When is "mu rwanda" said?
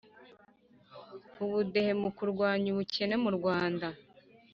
3.23-3.87